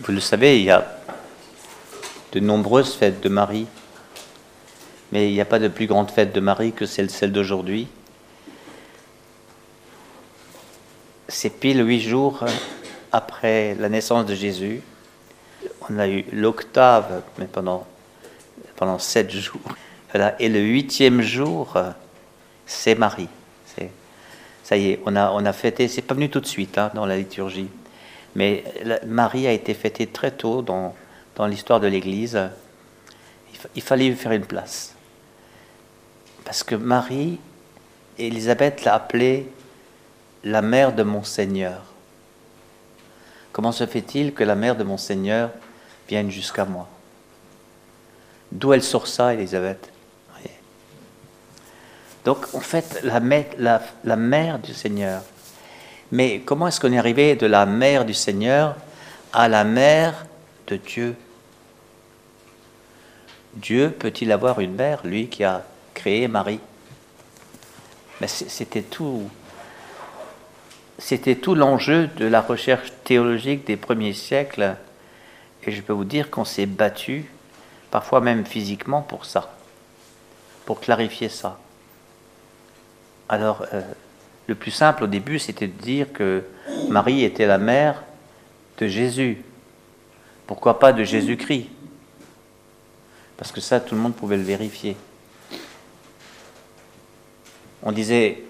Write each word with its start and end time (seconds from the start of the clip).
Vous 0.00 0.12
le 0.12 0.20
savez, 0.20 0.58
il 0.58 0.64
y 0.64 0.70
a 0.70 0.86
de 2.32 2.40
nombreuses 2.40 2.94
fêtes 2.94 3.22
de 3.22 3.30
Marie, 3.30 3.66
mais 5.10 5.30
il 5.30 5.32
n'y 5.32 5.40
a 5.40 5.46
pas 5.46 5.58
de 5.58 5.68
plus 5.68 5.86
grande 5.86 6.10
fête 6.10 6.34
de 6.34 6.40
Marie 6.40 6.72
que 6.72 6.84
celle, 6.84 7.32
d'aujourd'hui. 7.32 7.88
C'est 11.28 11.48
pile 11.48 11.86
huit 11.86 12.02
jours 12.02 12.44
après 13.10 13.74
la 13.76 13.88
naissance 13.88 14.26
de 14.26 14.34
Jésus. 14.34 14.82
On 15.88 15.98
a 15.98 16.08
eu 16.08 16.26
l'octave, 16.30 17.22
mais 17.38 17.46
pendant, 17.46 17.86
pendant 18.76 18.98
sept 18.98 19.30
jours. 19.30 19.60
Et 20.38 20.50
le 20.50 20.60
huitième 20.60 21.22
jour, 21.22 21.78
c'est 22.66 22.94
Marie. 22.94 23.28
Ça 24.62 24.76
y 24.76 24.90
est, 24.90 25.00
on 25.06 25.14
a, 25.14 25.30
on 25.30 25.44
a 25.46 25.52
fêté, 25.52 25.86
c'est 25.86 26.02
pas 26.02 26.14
venu 26.14 26.28
tout 26.28 26.40
de 26.40 26.46
suite 26.46 26.76
hein, 26.76 26.90
dans 26.92 27.06
la 27.06 27.16
liturgie, 27.16 27.68
mais 28.36 28.64
Marie 29.06 29.46
a 29.46 29.52
été 29.52 29.72
fêtée 29.72 30.06
très 30.06 30.30
tôt 30.30 30.60
dans, 30.60 30.94
dans 31.36 31.46
l'histoire 31.46 31.80
de 31.80 31.86
l'Église. 31.86 32.38
Il, 33.74 33.82
fallait 33.82 34.08
lui 34.08 34.14
faire 34.14 34.32
une 34.32 34.44
place. 34.44 34.94
Parce 36.44 36.62
que 36.62 36.74
Marie, 36.74 37.40
Élisabeth 38.18 38.84
l'a 38.84 38.94
appelée 38.94 39.50
la 40.44 40.60
mère 40.60 40.94
de 40.94 41.02
mon 41.02 41.24
Seigneur. 41.24 41.82
Comment 43.52 43.72
se 43.72 43.86
fait-il 43.86 44.34
que 44.34 44.44
la 44.44 44.54
mère 44.54 44.76
de 44.76 44.84
mon 44.84 44.98
Seigneur 44.98 45.50
vienne 46.06 46.30
jusqu'à 46.30 46.66
moi? 46.66 46.86
D'où 48.52 48.74
elle 48.74 48.82
sort 48.82 49.06
ça, 49.06 49.32
Élisabeth? 49.32 49.90
Donc, 52.26 52.44
en 52.54 52.60
fait, 52.60 53.02
la, 53.04 54.16
mère 54.16 54.58
du 54.58 54.74
Seigneur. 54.74 55.22
Mais 56.12 56.40
comment 56.40 56.68
est-ce 56.68 56.80
qu'on 56.80 56.92
est 56.92 56.98
arrivé 56.98 57.34
de 57.34 57.46
la 57.46 57.66
mère 57.66 58.04
du 58.04 58.14
Seigneur 58.14 58.76
à 59.32 59.48
la 59.48 59.64
mère 59.64 60.26
de 60.68 60.76
Dieu? 60.76 61.16
Dieu 63.54 63.90
peut-il 63.90 64.30
avoir 64.32 64.60
une 64.60 64.74
mère, 64.74 65.00
lui 65.04 65.28
qui 65.28 65.42
a 65.42 65.64
créé 65.94 66.28
Marie? 66.28 66.60
Mais 68.20 68.28
c'était 68.28 68.82
tout. 68.82 69.28
C'était 70.98 71.36
tout 71.36 71.54
l'enjeu 71.54 72.06
de 72.06 72.26
la 72.26 72.40
recherche 72.40 72.92
théologique 73.04 73.66
des 73.66 73.76
premiers 73.76 74.14
siècles. 74.14 74.76
Et 75.64 75.72
je 75.72 75.82
peux 75.82 75.92
vous 75.92 76.04
dire 76.04 76.30
qu'on 76.30 76.44
s'est 76.44 76.66
battu, 76.66 77.30
parfois 77.90 78.20
même 78.20 78.46
physiquement, 78.46 79.02
pour 79.02 79.24
ça, 79.24 79.54
pour 80.64 80.80
clarifier 80.80 81.28
ça. 81.28 81.58
Alors, 83.28 83.66
euh, 83.72 83.82
le 84.46 84.54
plus 84.54 84.70
simple 84.70 85.04
au 85.04 85.06
début, 85.06 85.38
c'était 85.38 85.66
de 85.66 85.80
dire 85.80 86.12
que 86.12 86.44
Marie 86.88 87.24
était 87.24 87.46
la 87.46 87.58
mère 87.58 88.02
de 88.78 88.86
Jésus. 88.86 89.42
Pourquoi 90.46 90.78
pas 90.78 90.92
de 90.92 91.02
Jésus-Christ? 91.02 91.68
Parce 93.36 93.52
que 93.52 93.60
ça, 93.60 93.80
tout 93.80 93.94
le 93.94 94.00
monde 94.00 94.14
pouvait 94.14 94.36
le 94.36 94.42
vérifier. 94.42 94.96
On 97.82 97.92
disait, 97.92 98.42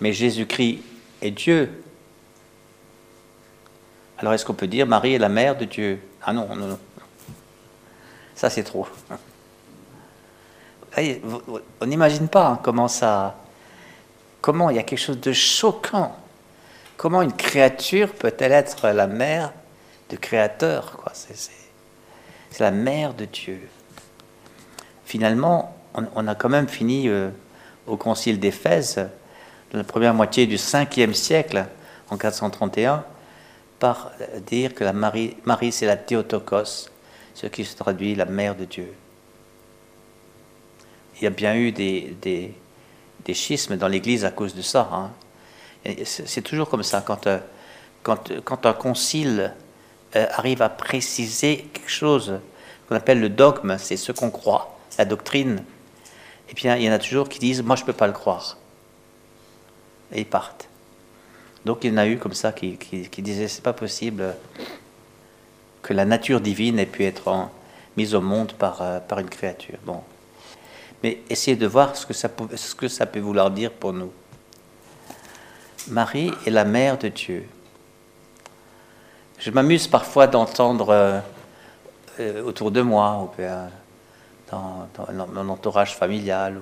mais 0.00 0.12
Jésus-Christ 0.12 0.82
est 1.22 1.30
Dieu. 1.30 1.82
Alors 4.18 4.32
est-ce 4.34 4.44
qu'on 4.44 4.54
peut 4.54 4.66
dire 4.66 4.86
Marie 4.86 5.14
est 5.14 5.18
la 5.18 5.28
mère 5.28 5.56
de 5.56 5.64
Dieu? 5.64 6.00
Ah 6.22 6.32
non, 6.32 6.48
non, 6.54 6.66
non. 6.66 6.78
Ça 8.34 8.50
c'est 8.50 8.62
trop. 8.62 8.86
On 11.80 11.86
n'imagine 11.86 12.28
pas 12.28 12.48
hein, 12.48 12.60
comment 12.62 12.88
ça, 12.88 13.36
comment 14.44 14.68
il 14.68 14.76
y 14.76 14.78
a 14.78 14.82
quelque 14.82 14.98
chose 14.98 15.20
de 15.20 15.32
choquant? 15.32 16.14
Comment 16.98 17.22
une 17.22 17.32
créature 17.32 18.12
peut-elle 18.12 18.52
être 18.52 18.90
la 18.90 19.06
mère 19.06 19.54
du 20.10 20.18
Créateur 20.18 21.02
C'est 21.14 22.60
la 22.60 22.70
mère 22.70 23.14
de 23.14 23.24
Dieu. 23.24 23.66
Finalement, 25.06 25.74
on, 25.94 26.28
a 26.28 26.34
quand 26.34 26.50
même 26.50 26.68
fini 26.68 27.08
euh, 27.08 27.30
au 27.86 27.96
Concile 27.96 28.38
d'Éphèse, 28.38 29.08
dans 29.72 29.78
la 29.78 29.84
première 29.84 30.12
moitié 30.12 30.46
du 30.46 30.56
5e 30.56 31.14
siècle, 31.14 31.64
en 32.10 32.18
431, 32.18 33.02
par 33.78 34.10
dire 34.46 34.74
que 34.74 34.84
la 34.84 34.92
Marie, 34.92 35.72
c'est 35.72 35.86
la 35.86 35.96
Théotokos, 35.96 36.90
ce 37.32 37.46
qui 37.46 37.64
se 37.64 37.76
traduit 37.76 38.14
la 38.14 38.26
mère 38.26 38.56
de 38.56 38.66
Dieu. 38.66 38.92
Il 41.16 41.24
y 41.24 41.26
a 41.26 41.30
bien 41.30 41.56
eu 41.56 41.72
des, 41.72 42.54
des 43.24 43.34
schismes 43.34 43.76
dans 43.76 43.88
l'Église 43.88 44.24
à 44.24 44.30
cause 44.30 44.54
de 44.54 44.62
ça. 44.62 44.88
Hein. 44.92 45.10
C'est 46.04 46.42
toujours 46.42 46.68
comme 46.68 46.82
ça, 46.82 47.02
quand, 47.02 47.26
euh, 47.26 47.38
quand, 48.02 48.32
quand 48.44 48.66
un 48.66 48.72
concile 48.72 49.52
euh, 50.16 50.26
arrive 50.32 50.62
à 50.62 50.68
préciser 50.68 51.68
quelque 51.72 51.90
chose 51.90 52.40
qu'on 52.88 52.96
appelle 52.96 53.20
le 53.20 53.28
dogme, 53.28 53.76
c'est 53.78 53.96
ce 53.96 54.12
qu'on 54.12 54.30
croit, 54.30 54.78
la 54.98 55.04
doctrine, 55.04 55.62
et 56.48 56.50
eh 56.50 56.54
bien 56.54 56.76
il 56.76 56.84
y 56.84 56.88
en 56.90 56.92
a 56.92 56.98
toujours 56.98 57.28
qui 57.28 57.38
disent, 57.38 57.62
moi 57.62 57.76
je 57.76 57.82
ne 57.82 57.86
peux 57.86 57.92
pas 57.94 58.06
le 58.06 58.12
croire. 58.12 58.58
Et 60.12 60.20
ils 60.20 60.26
partent. 60.26 60.68
Donc 61.64 61.84
il 61.84 61.90
y 61.90 61.94
en 61.94 61.96
a 61.96 62.06
eu 62.06 62.18
comme 62.18 62.34
ça 62.34 62.52
qui, 62.52 62.76
qui, 62.76 63.22
disaient 63.22 63.48
c'est 63.48 63.62
pas 63.62 63.72
possible 63.72 64.34
que 65.82 65.94
la 65.94 66.04
nature 66.04 66.40
divine 66.40 66.78
ait 66.78 66.86
pu 66.86 67.04
être 67.04 67.48
mise 67.96 68.14
au 68.14 68.20
monde 68.20 68.52
par, 68.52 68.82
euh, 68.82 69.00
par 69.00 69.18
une 69.18 69.30
créature. 69.30 69.78
Bon. 69.84 70.02
Mais 71.04 71.18
essayez 71.30 71.56
de 71.56 71.66
voir 71.68 71.94
ce 71.94 72.04
que, 72.04 72.14
ça 72.14 72.28
peut, 72.28 72.56
ce 72.56 72.74
que 72.74 72.88
ça 72.88 73.06
peut 73.06 73.20
vouloir 73.20 73.50
dire 73.50 73.70
pour 73.70 73.92
nous. 73.92 74.10
Marie 75.88 76.32
est 76.46 76.50
la 76.50 76.64
mère 76.64 76.98
de 76.98 77.08
Dieu. 77.08 77.46
Je 79.38 79.50
m'amuse 79.52 79.86
parfois 79.86 80.26
d'entendre 80.26 80.88
euh, 80.88 81.20
euh, 82.18 82.42
autour 82.42 82.70
de 82.70 82.80
moi, 82.80 83.32
dans, 84.50 84.88
mon 85.32 85.48
entourage 85.50 85.94
familial, 85.94 86.60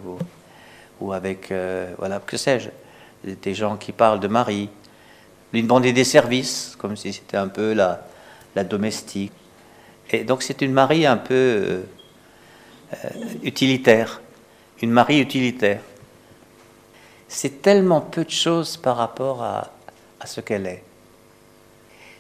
ou, 1.01 1.13
avec, 1.13 1.53
voilà, 1.99 2.21
que 2.21 2.37
sais-je, 2.37 2.69
des 3.25 3.55
gens 3.55 3.77
qui 3.77 3.93
parlent 3.93 4.21
de 4.21 4.29
Marie, 4.29 4.69
lui 5.53 5.63
demander 5.63 5.93
des 5.93 6.05
services, 6.05 6.77
comme 6.79 6.97
si 6.97 7.13
c'était 7.13 7.37
un 7.37 7.49
peu 7.49 7.75
la, 7.75 8.01
domestique. 8.65 9.33
Et 10.11 10.25
donc 10.25 10.43
c'est 10.43 10.63
une 10.63 10.73
Marie 10.73 11.07
un 11.07 11.17
peu 11.17 11.35
euh, 11.35 11.83
euh, 12.93 13.09
utilitaire, 13.43 14.22
une 14.83 14.91
Marie 14.91 15.21
utilitaire. 15.21 15.81
C'est 17.29 17.63
tellement 17.63 18.01
peu 18.01 18.25
de 18.25 18.31
choses 18.31 18.77
par 18.77 18.97
rapport 18.97 19.43
à, 19.43 19.71
ce 20.27 20.41
qu'elle 20.41 20.67
est. 20.67 20.83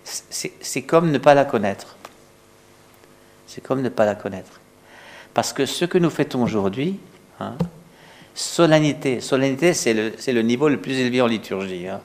C'est 0.04 0.82
comme 0.82 1.10
ne 1.10 1.18
pas 1.18 1.34
la 1.34 1.44
connaître. 1.44 1.96
C'est 3.46 3.60
comme 3.60 3.82
ne 3.82 3.88
pas 3.88 4.06
la 4.06 4.14
connaître. 4.14 4.60
Parce 5.34 5.52
que 5.52 5.66
ce 5.66 5.84
que 5.84 5.98
nous 5.98 6.10
fêtons 6.10 6.42
aujourd'hui, 6.42 6.98
hein, 7.40 7.54
solennité, 8.34 9.20
solennité 9.20 9.74
c'est 9.74 9.94
le, 9.94 10.12
le, 10.26 10.42
niveau 10.42 10.68
le 10.68 10.80
plus 10.80 10.98
élevé 10.98 11.20
en 11.20 11.26
liturgie. 11.26 11.88
Hein. 11.88 12.00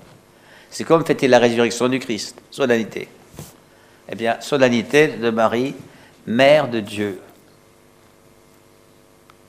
C'est 0.69 0.83
comme 0.83 1.05
fêter 1.05 1.27
la 1.27 1.39
résurrection 1.39 1.87
du 1.87 1.99
Christ, 1.99 2.41
solennité. 2.51 3.07
Eh 4.09 4.15
bien, 4.15 4.39
solennité 4.41 5.07
de 5.07 5.29
Marie, 5.29 5.75
mère 6.25 6.69
de 6.69 6.79
Dieu. 6.79 7.19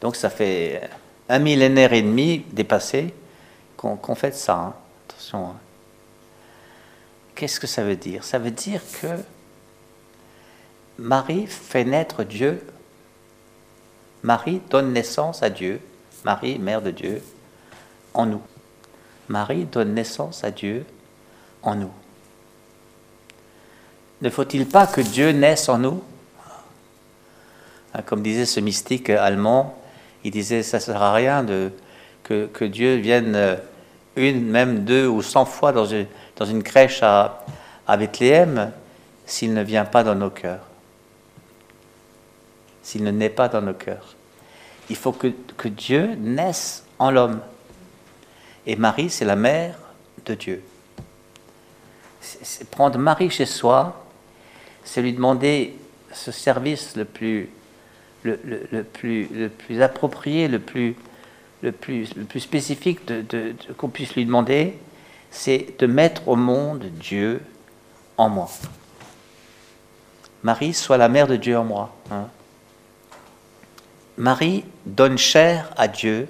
Donc 0.01 0.17
ça 0.17 0.31
fait 0.31 0.89
un 1.29 1.39
millénaire 1.39 1.93
et 1.93 2.03
demi 2.03 2.45
dépassé 2.53 3.15
qu'on 3.77 4.15
fait 4.15 4.35
ça. 4.35 4.55
Hein. 4.55 4.75
Attention. 5.09 5.47
Hein. 5.47 5.57
Qu'est-ce 7.35 7.61
que 7.61 7.67
ça 7.67 7.85
veut 7.85 7.97
dire? 7.97 8.25
Ça 8.25 8.39
veut 8.39 8.51
dire 8.51 8.81
que 9.01 9.09
Marie 10.99 11.47
fait 11.47 11.85
naître 11.85 12.25
Dieu. 12.25 12.61
Marie 14.23 14.61
donne 14.71 14.93
naissance 14.93 15.43
à 15.43 15.51
Dieu. 15.51 15.81
Marie, 16.25 16.59
mère 16.59 16.83
de 16.83 16.91
Dieu, 16.91 17.23
en 18.13 18.27
nous. 18.27 18.43
Marie 19.29 19.65
donne 19.67 19.95
naissance 19.95 20.43
à 20.43 20.51
Dieu 20.51 20.85
en 21.63 21.77
nous. 21.77 21.93
Ne 24.21 24.31
faut-il 24.31 24.67
pas 24.67 24.89
que 24.89 25.01
Dieu 25.01 25.31
naisse 25.31 25.69
en 25.69 25.79
nous? 25.79 26.03
Ah, 27.95 28.03
Comme 28.03 28.23
disait 28.23 28.47
ce 28.47 28.59
mystique 28.59 29.11
allemand, 29.11 29.78
il 30.25 30.31
disait 30.31 30.63
ça 30.63 30.79
ne 30.79 30.83
sert 30.83 31.03
à 31.03 31.13
rien 31.13 31.45
que, 32.23 32.65
Dieu 32.65 32.97
vienne 32.97 33.35
euh, 33.35 33.57
une, 34.17 34.47
même 34.47 34.85
deux 34.85 35.07
ou 35.07 35.23
cent 35.23 35.45
fois 35.45 35.73
dans 35.73 35.87
une, 35.87 36.63
crèche 36.63 37.03
à, 37.03 37.45
Bethléem 37.89 38.73
s'il 39.25 39.55
ne 39.55 39.63
vient 39.63 39.85
pas 39.85 40.05
dans 40.05 40.15
nos 40.15 40.31
cœurs. 40.31 40.67
S'il 42.83 43.05
ne 43.05 43.11
naît 43.11 43.31
pas 43.31 43.49
dans 43.49 43.63
nos 43.63 43.75
cœurs. 43.75 44.15
Il 44.91 44.97
faut 44.97 45.13
que, 45.13 45.29
que 45.57 45.69
Dieu 45.69 46.15
naisse 46.19 46.85
en 46.99 47.11
l'homme. 47.11 47.41
Et 48.67 48.77
Marie, 48.77 49.11
c'est 49.11 49.25
la 49.25 49.37
mère 49.37 49.79
de 50.25 50.35
Dieu 50.35 50.63
prendre 52.71 52.99
Marie 52.99 53.31
chez 53.31 53.47
soi, 53.47 54.05
c'est 54.85 55.03
lui 55.03 55.13
demander 55.13 55.77
ce 56.13 56.33
service 56.33 56.97
le 56.97 57.05
plus, 57.05 57.51
le, 58.25 58.83
plus, 58.83 59.29
approprié, 59.81 60.49
le 60.49 60.59
plus 60.59 60.97
spécifique 62.39 63.07
de, 63.07 63.55
qu'on 63.77 63.89
puisse 63.89 64.15
lui 64.15 64.25
demander, 64.25 64.79
c'est 65.31 65.79
de 65.79 65.87
mettre 65.87 66.29
au 66.29 66.37
monde 66.37 66.85
Dieu 67.01 67.41
en 68.17 68.29
moi. 68.29 68.49
Marie, 70.43 70.75
sois 70.75 70.97
la 70.97 71.09
mère 71.09 71.27
de 71.27 71.37
Dieu 71.37 71.59
en 71.59 71.65
moi. 71.65 71.95
Hein. 72.11 72.29
Marie 74.17 74.65
donne 74.87 75.19
chair 75.19 75.71
à 75.77 75.89
Dieu, 75.89 76.29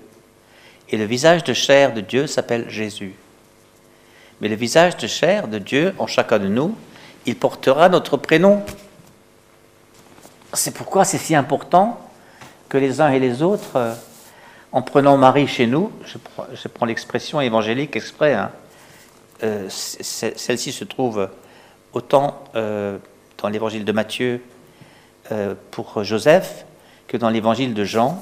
et 0.90 0.96
le 0.96 1.05
visage 1.05 1.44
de 1.44 1.52
chair 1.52 1.93
de 1.93 2.00
Dieu 2.00 2.26
s'appelle 2.26 2.69
Jésus. 2.70 3.14
Mais 4.40 4.49
le 4.49 4.55
visage 4.55 4.96
de 4.96 5.06
chair 5.06 5.49
de 5.49 5.58
Dieu 5.58 5.94
en 5.99 6.06
chacun 6.06 6.38
de 6.38 6.49
nous, 6.49 6.76
il 7.26 7.37
portera 7.37 7.88
notre 7.88 8.17
prénom. 8.17 8.62
C'est 10.54 10.72
pourquoi 10.72 11.04
c'est 11.04 11.18
si 11.18 11.34
important 11.34 12.00
que 12.68 12.78
les 12.78 13.00
uns 13.00 13.10
et 13.10 13.18
les 13.18 13.42
autres, 13.42 13.76
euh, 13.76 13.94
en 14.72 14.82
prenant 14.82 15.16
Marie 15.16 15.46
chez 15.46 15.66
nous, 15.66 15.92
je 16.04 16.68
prends, 16.68 16.86
l'expression 16.86 17.40
évangélique 17.40 17.96
exprès, 17.96 18.34
hein, 18.34 18.50
euh, 19.42 19.68
celle-ci 19.68 20.72
se 20.72 20.84
trouve 20.84 21.28
autant 21.92 22.44
euh, 22.54 22.98
dans 23.38 23.48
l'évangile 23.48 23.84
de 23.84 23.92
Matthieu 23.92 24.42
pour 25.70 26.02
Joseph 26.04 26.64
que 27.06 27.18
dans 27.18 27.28
l'évangile 27.28 27.74
de 27.74 27.84
Jean 27.84 28.18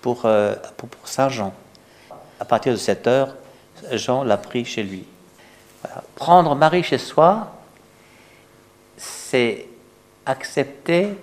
pour, 0.00 0.22
pour, 0.22 0.88
Saint 1.04 1.28
Jean. 1.28 1.52
À 2.40 2.46
partir 2.46 2.72
de 2.72 2.78
cette 2.78 3.06
heure, 3.06 3.34
Jean 3.92 4.24
l'a 4.24 4.38
pris 4.38 4.64
chez 4.64 4.82
lui. 4.82 5.04
Prendre 6.14 6.54
Marie 6.54 6.82
chez 6.82 6.96
soi, 6.96 7.52
c'est 8.96 9.66
accepter 10.26 11.16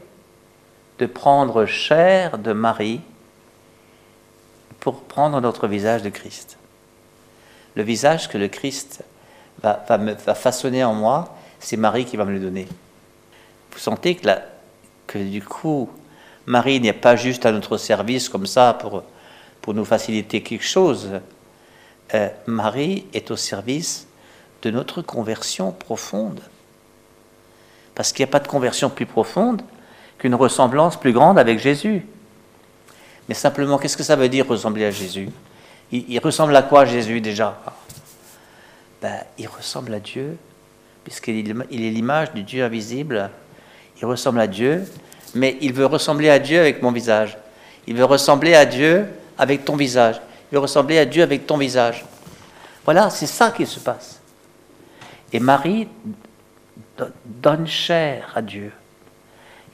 de 1.00 1.06
prendre 1.06 1.66
chair 1.66 2.38
de 2.38 2.54
Marie 2.54 3.02
pour 4.80 5.04
prendre 5.04 5.40
notre 5.42 5.68
visage 5.68 6.02
de 6.02 6.10
Christ. 6.10 6.58
Le 7.76 7.84
visage 7.84 8.30
que 8.30 8.38
le 8.38 8.48
Christ 8.48 9.04
va, 9.62 9.98
me, 9.98 10.16
façonner 10.16 10.84
en 10.84 10.94
moi, 10.94 11.36
c'est 11.60 11.78
Marie 11.78 12.06
qui 12.06 12.18
va 12.18 12.26
me 12.26 12.34
le 12.34 12.40
donner. 12.40 12.68
Vous 13.72 13.80
sentez 13.80 14.16
que, 14.16 14.28
que 15.08 15.18
du 15.18 15.42
coup, 15.42 15.90
Marie 16.46 16.80
n'est 16.80 16.94
pas 16.94 17.16
juste 17.16 17.46
à 17.46 17.52
notre 17.52 17.78
service 17.78 18.30
comme 18.30 18.46
ça 18.46 18.74
pour, 18.74 19.04
pour 19.62 19.74
nous 19.74 19.86
faciliter 19.86 20.42
quelque 20.44 20.66
chose. 20.66 21.10
Euh, 22.14 22.30
Marie 22.46 23.06
est 23.14 23.32
au 23.32 23.36
service 23.36 24.08
de 24.62 24.70
notre 24.70 25.02
conversion 25.02 25.72
profonde. 25.72 26.42
Parce 27.95 28.12
qu'il 28.12 28.24
n'y 28.25 28.30
a 28.30 28.31
pas 28.31 28.40
de 28.40 28.48
conversion 28.48 28.90
plus 28.90 29.06
profonde 29.06 29.62
qu'une 30.18 30.36
ressemblance 30.36 31.00
plus 31.00 31.13
grande 31.13 31.38
avec 31.38 31.60
Jésus. 31.60 32.06
Mais 33.28 33.36
simplement, 33.36 33.78
qu'est-ce 33.78 33.98
que 33.98 34.04
ça 34.04 34.16
veut 34.16 34.30
dire 34.30 34.48
ressembler 34.48 34.86
à 34.86 34.92
Jésus? 34.92 35.30
Il, 35.92 36.19
ressemble 36.19 36.56
à 36.56 36.63
quoi 36.63 36.86
Jésus 36.86 37.22
déjà? 37.22 37.60
Ben, 39.01 39.19
Il 39.38 39.48
ressemble 39.48 39.94
à 39.94 40.00
Dieu, 40.00 40.38
puisqu'il 41.04 41.50
est 41.50 41.90
l'image 41.92 42.34
du 42.34 42.44
Dieu 42.44 42.63
invisible. 42.63 43.30
Il 44.01 44.06
ressemble 44.06 44.40
à 44.40 44.48
Dieu, 44.48 44.86
mais 45.36 45.57
il 45.62 45.72
veut 45.72 45.86
ressembler 45.86 46.30
à 46.30 46.40
Dieu 46.40 46.60
avec 46.60 46.81
mon 46.81 46.92
visage. 46.92 47.38
Il 47.86 47.95
veut 47.95 48.06
ressembler 48.06 48.56
à 48.56 48.66
Dieu 48.66 49.07
avec 49.38 49.66
ton 49.66 49.75
visage. 49.75 50.19
Il 50.51 50.56
veut 50.56 50.62
ressembler 50.62 50.98
à 50.98 51.06
Dieu 51.06 51.22
avec 51.22 51.45
ton 51.45 51.57
visage. 51.57 52.04
Voilà, 52.86 53.10
c'est 53.10 53.28
ça 53.28 53.51
qui 53.51 53.66
se 53.66 53.80
passe. 53.80 54.19
Et 55.31 55.40
Marie 55.40 55.88
donne 57.25 57.68
chair 57.68 58.31
à 58.36 58.42
Dieu. 58.42 58.72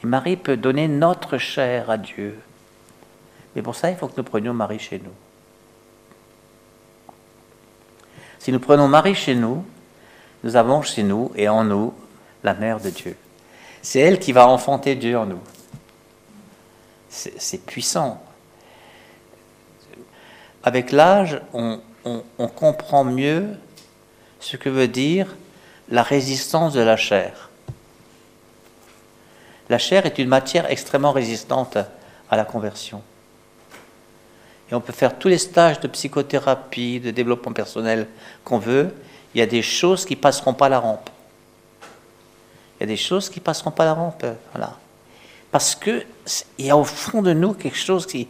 Et 0.03 0.07
Marie 0.07 0.37
peut 0.37 0.57
donner 0.57 0.87
notre 0.87 1.37
chair 1.37 1.89
à 1.89 1.97
Dieu. 1.97 2.39
Mais 3.55 3.61
pour 3.61 3.75
ça, 3.75 3.89
il 3.89 3.97
faut 3.97 4.07
que 4.07 4.17
nous 4.17 4.23
prenions 4.23 4.53
Marie 4.53 4.79
chez 4.79 4.99
nous. 4.99 5.13
Si 8.39 8.51
nous 8.51 8.59
prenons 8.59 8.87
Marie 8.87 9.15
chez 9.15 9.35
nous, 9.35 9.65
nous 10.43 10.55
avons 10.55 10.81
chez 10.81 11.03
nous 11.03 11.31
et 11.35 11.49
en 11.49 11.65
nous 11.65 11.93
la 12.43 12.53
mère 12.53 12.79
de 12.79 12.89
Dieu. 12.89 13.17
C'est 13.81 13.99
elle 13.99 14.19
qui 14.19 14.31
va 14.31 14.47
enfanter 14.47 14.95
Dieu 14.95 15.17
en 15.17 15.25
nous. 15.25 15.41
C'est 17.09 17.65
puissant. 17.65 18.23
Avec 20.63 20.91
l'âge, 20.91 21.41
on, 21.53 21.79
on 22.05 22.47
comprend 22.47 23.03
mieux 23.03 23.47
ce 24.39 24.57
que 24.57 24.69
veut 24.69 24.87
dire 24.87 25.35
la 25.89 26.03
résistance 26.03 26.73
de 26.73 26.81
la 26.81 26.97
chair. 26.97 27.49
La 29.69 29.77
chair 29.77 30.05
est 30.05 30.17
une 30.19 30.27
matière 30.27 30.69
extrêmement 30.69 31.11
résistante 31.11 31.77
à 32.29 32.37
la 32.37 32.45
conversion. 32.45 33.01
Et 34.71 34.75
on 34.75 34.81
peut 34.81 34.93
faire 34.93 35.17
tous 35.17 35.27
les 35.27 35.37
stages 35.37 35.79
de 35.79 35.87
psychothérapie, 35.87 36.99
de 36.99 37.11
développement 37.11 37.53
personnel 37.53 38.07
qu'on 38.43 38.59
veut, 38.59 38.93
il 39.33 39.39
y 39.39 39.41
a 39.41 39.47
des 39.47 39.61
choses 39.61 40.05
qui 40.05 40.15
passeront 40.15 40.53
pas 40.53 40.69
la 40.69 40.79
rampe. 40.79 41.09
Il 42.77 42.81
y 42.81 42.83
a 42.83 42.87
des 42.87 42.97
choses 42.97 43.29
qui 43.29 43.39
passeront 43.39 43.71
pas 43.71 43.85
la 43.85 43.93
rampe, 43.93 44.25
voilà. 44.53 44.77
Parce 45.51 45.75
que 45.75 46.05
il 46.59 46.65
y 46.65 46.69
a 46.69 46.77
au 46.77 46.83
fond 46.83 47.21
de 47.21 47.33
nous 47.33 47.53
quelque 47.53 47.77
chose 47.77 48.05
qui, 48.05 48.27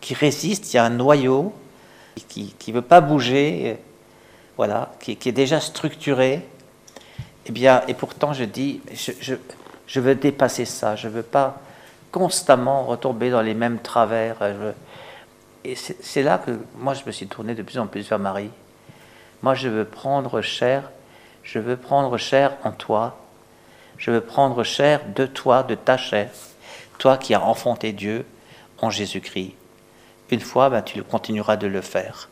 qui 0.00 0.14
résiste, 0.14 0.72
il 0.72 0.76
y 0.76 0.78
a 0.78 0.84
un 0.84 0.90
noyau 0.90 1.52
qui 2.28 2.54
ne 2.68 2.72
veut 2.72 2.82
pas 2.82 3.00
bouger, 3.00 3.78
voilà, 4.56 4.92
qui, 5.00 5.16
qui 5.16 5.28
est 5.28 5.32
déjà 5.32 5.60
structuré, 5.60 6.46
eh 7.50 7.52
bien, 7.52 7.82
et 7.88 7.94
pourtant 7.94 8.32
je 8.32 8.44
dis, 8.44 8.80
je, 8.92 10.00
veux 10.00 10.14
dépasser 10.14 10.64
ça, 10.64 10.94
je 10.94 11.08
ne 11.08 11.14
veux 11.14 11.24
pas 11.24 11.60
constamment 12.12 12.84
retomber 12.84 13.28
dans 13.28 13.42
les 13.42 13.54
mêmes 13.54 13.80
travers. 13.80 14.36
et 15.64 15.74
c'est 15.74 16.22
là 16.22 16.38
que 16.38 16.52
moi 16.76 16.94
je 16.94 17.02
me 17.04 17.10
suis 17.10 17.26
tourné 17.26 17.56
de 17.56 17.62
plus 17.64 17.80
en 17.80 17.88
plus 17.88 18.08
vers 18.08 18.20
Marie. 18.20 18.52
Moi 19.42 19.56
je 19.56 19.68
veux 19.68 19.84
prendre 19.84 20.40
chair, 20.42 20.92
je 21.42 21.58
veux 21.58 21.76
prendre 21.76 22.16
chair 22.18 22.56
en 22.62 22.70
toi, 22.70 23.18
je 23.98 24.12
veux 24.12 24.20
prendre 24.20 24.62
chair 24.62 25.00
de 25.12 25.26
toi, 25.26 25.64
de 25.64 25.74
ta 25.74 25.96
chair, 25.96 26.30
toi 26.98 27.16
qui 27.16 27.34
as 27.34 27.42
enfanté 27.42 27.92
Dieu 27.92 28.24
en 28.78 28.90
Jésus-Christ. 28.90 29.54
Une 30.30 30.40
fois, 30.40 30.70
ben, 30.70 30.82
tu 30.82 31.02
continueras 31.02 31.56
de 31.56 31.66
le 31.66 31.80
faire. 31.80 32.28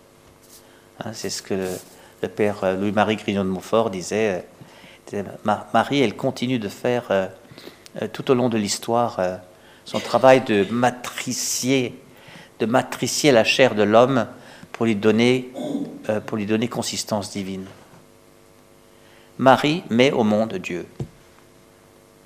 Hein, 1.00 1.10
c'est 1.12 1.30
ce 1.30 1.42
que 1.42 1.54
le, 2.22 2.28
père 2.28 2.76
Louis-Marie 2.76 3.16
Grignon 3.16 3.44
de 3.44 3.50
Montfort 3.50 3.90
disait 3.90 4.44
Marie, 5.72 6.00
elle 6.00 6.16
continue 6.16 6.58
de 6.58 6.68
faire 6.68 7.04
euh, 7.10 7.26
euh, 8.02 8.08
tout 8.12 8.30
au 8.30 8.34
long 8.34 8.48
de 8.48 8.58
l'histoire 8.58 9.18
euh, 9.18 9.36
son 9.84 10.00
travail 10.00 10.42
de 10.42 10.66
matricier, 10.70 11.98
de 12.58 12.66
matricier 12.66 13.32
la 13.32 13.44
chair 13.44 13.74
de 13.74 13.82
l'homme 13.82 14.26
pour 14.72 14.86
lui 14.86 14.94
donner, 14.94 15.50
pour 16.26 16.36
lui 16.36 16.44
donner 16.44 16.68
consistance 16.68 17.30
divine. 17.30 17.64
Marie 19.38 19.82
met 19.88 20.12
au 20.12 20.24
monde 20.24 20.54
Dieu. 20.54 20.86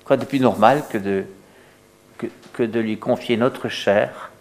Quoi 0.03 0.17
de 0.17 0.25
plus 0.25 0.41
normal 0.41 0.83
que 0.89 0.97
de, 0.97 1.25
que, 2.51 2.63
de 2.63 2.79
lui 2.79 2.99
confier 2.99 3.37
notre 3.37 3.69
chair 3.69 4.31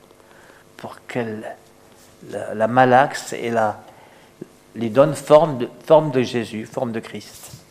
pour 0.76 0.96
qu'elle 1.06 1.56
la, 2.30 2.66
malaxe 2.66 3.34
et 3.34 3.50
la, 3.50 3.80
lui 4.74 4.90
donne 4.90 5.14
forme 5.14 5.58
de, 5.58 5.68
forme 5.86 6.10
de 6.10 6.22
Jésus, 6.22 6.66
forme 6.66 6.90
de 6.90 7.00
Christ. 7.00 7.61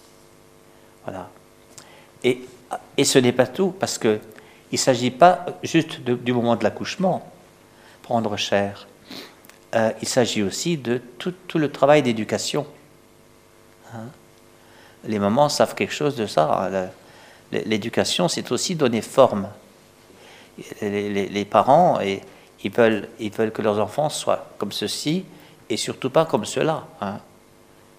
Et, 2.24 2.41
et 2.98 3.03
ce 3.03 3.20
n'est 3.20 3.32
pas 3.32 3.48
tout, 3.48 3.74
parce 3.80 3.98
qu'il 3.98 4.20
ne 4.72 4.77
s'agit 4.77 5.12
pas 5.12 5.46
juste 5.63 6.01
du 6.01 6.34
moment 6.34 6.56
de 6.56 6.63
l'accouchement, 6.63 7.30
prendre 8.03 8.36
chair. 8.38 8.88
Euh, 9.74 9.91
il 10.01 10.08
s'agit 10.08 10.44
aussi 10.44 10.77
de 10.77 11.01
tout, 11.18 11.34
tout 11.48 11.58
le 11.58 11.72
travail 11.72 12.03
d'éducation. 12.03 12.65
Hein. 13.94 14.08
Les 15.06 15.18
mamans 15.18 15.50
savent 15.50 15.75
quelque 15.75 15.94
chose 15.94 16.15
de 16.15 16.27
ça. 16.27 16.70
L'éducation, 17.51 18.27
c'est 18.27 18.51
aussi 18.51 18.75
donner 18.75 19.01
forme. 19.01 19.50
Les, 20.82 21.27
les, 21.27 21.46
parents, 21.46 22.00
et, 22.01 22.22
ils, 22.63 22.72
veulent, 22.72 23.08
ils 23.20 23.32
veulent 23.32 23.51
que 23.51 23.62
leurs 23.62 23.80
enfants 23.80 24.10
soient 24.10 24.50
comme 24.58 24.72
ceci, 24.72 25.25
et 25.70 25.77
surtout 25.77 26.10
pas 26.10 26.25
comme 26.25 26.46
cela, 26.46 26.86
hein, 27.00 27.20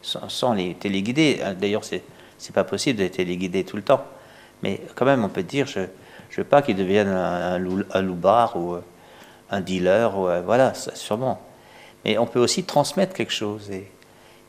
sans, 0.02 0.28
sans, 0.28 0.52
les 0.52 0.74
téléguider. 0.74 1.42
D'ailleurs, 1.58 1.84
c'est 1.84 2.02
c'est 2.42 2.52
pas 2.52 2.64
possible 2.64 2.98
d'être 2.98 3.16
téléguidé 3.16 3.62
tout 3.62 3.76
le 3.76 3.82
temps. 3.82 4.04
Mais 4.64 4.80
quand 4.96 5.04
même, 5.04 5.24
on 5.24 5.28
peut 5.28 5.44
dire, 5.44 5.68
je 5.68 5.80
ne 5.80 5.86
veux 6.36 6.44
pas 6.44 6.60
qu'il 6.60 6.74
devienne 6.74 7.06
un, 7.06 7.54
un, 7.54 8.02
loupard 8.02 8.56
ou 8.56 8.74
euh, 8.74 8.84
un 9.50 9.60
dealer, 9.60 10.18
ou, 10.18 10.26
euh, 10.26 10.42
voilà, 10.44 10.72
sûrement. 10.74 11.40
Mais 12.04 12.18
on 12.18 12.26
peut 12.26 12.40
aussi 12.40 12.64
transmettre 12.64 13.14
quelque 13.14 13.32
chose 13.32 13.70
et, 13.70 13.88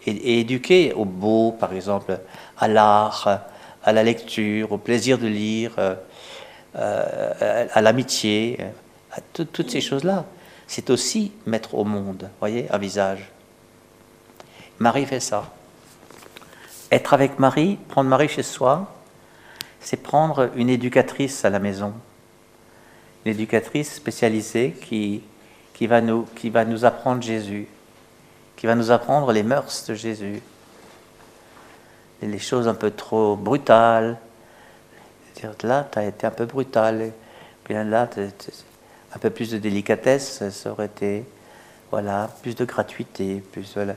et, 0.07 0.39
éduquer 0.39 0.91
au 0.93 1.05
beau, 1.05 1.51
par 1.51 1.73
exemple, 1.73 2.19
à 2.57 2.67
l'art, 2.67 3.41
à 3.83 3.93
la 3.93 4.01
lecture, 4.01 4.71
au 4.71 4.79
plaisir 4.79 5.19
de 5.19 5.27
lire, 5.27 5.73
euh, 6.75 7.67
à 7.71 7.81
l'amitié, 7.81 8.57
à 9.11 9.19
toutes 9.33 9.69
ces 9.69 9.81
choses-là. 9.81 10.25
C'est 10.65 10.89
aussi 10.89 11.31
mettre 11.45 11.75
au 11.75 11.83
monde, 11.83 12.27
voyez, 12.39 12.65
un 12.71 12.79
visage. 12.79 13.29
Marie 14.79 15.05
fait 15.05 15.19
ça. 15.19 15.53
Être 16.93 17.15
avec 17.15 17.39
Marie, 17.39 17.79
prendre 17.89 18.07
Marie 18.07 18.27
chez 18.27 18.43
soi, 18.43 18.85
c'est 19.79 19.97
prendre 19.97 20.51
une 20.55 20.69
éducatrice 20.69 21.43
à 21.43 21.49
la 21.49 21.57
maison. 21.57 21.91
Une 23.25 23.31
éducatrice 23.31 23.95
spécialisée 23.95 24.75
qui, 24.79 25.23
qui, 25.73 25.87
va 25.87 26.01
nous, 26.01 26.27
qui 26.35 26.51
va 26.51 26.65
nous 26.65 26.85
apprendre 26.85 27.23
Jésus, 27.23 27.65
qui 28.55 28.67
va 28.67 28.75
nous 28.75 28.91
apprendre 28.91 29.31
les 29.31 29.41
mœurs 29.41 29.85
de 29.87 29.95
Jésus. 29.95 30.39
les 32.21 32.37
choses 32.37 32.67
un 32.67 32.75
peu 32.75 32.91
trop 32.91 33.35
brutales, 33.35 34.19
là, 35.63 35.87
tu 35.91 35.97
as 35.97 36.05
été 36.05 36.27
un 36.27 36.31
peu 36.31 36.45
brutal. 36.45 37.11
bien 37.67 37.85
là, 37.85 38.07
un 39.15 39.17
peu 39.17 39.31
plus 39.31 39.49
de 39.49 39.57
délicatesse, 39.57 40.47
ça 40.47 40.71
aurait 40.71 40.85
été, 40.85 41.25
voilà, 41.89 42.29
plus 42.43 42.53
de 42.53 42.65
gratuité, 42.65 43.43
plus, 43.51 43.73
voilà, 43.73 43.95